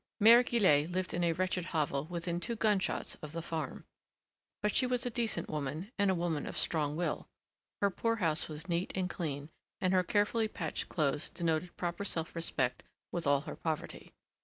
Mère 0.19 0.43
Guillette 0.43 0.89
lived 0.91 1.13
in 1.13 1.23
a 1.23 1.33
wretched 1.33 1.65
hovel 1.65 2.05
within 2.05 2.39
two 2.39 2.55
gunshots 2.55 3.13
of 3.21 3.33
the 3.33 3.41
farm. 3.43 3.85
But 4.63 4.73
she 4.73 4.87
was 4.87 5.05
a 5.05 5.11
decent 5.11 5.47
woman 5.47 5.91
and 5.95 6.09
a 6.09 6.15
woman 6.15 6.47
of 6.47 6.57
strong 6.57 6.95
will. 6.95 7.29
Her 7.83 7.91
poor 7.91 8.15
house 8.15 8.47
was 8.49 8.67
neat 8.67 8.91
and 8.95 9.07
clean, 9.07 9.51
and 9.79 9.93
her 9.93 10.01
carefully 10.01 10.47
patched 10.47 10.89
clothes 10.89 11.29
denoted 11.29 11.77
proper 11.77 12.03
self 12.03 12.35
respect 12.35 12.81
with 13.11 13.27
all 13.27 13.41
her 13.41 13.55
poverty. 13.55 14.11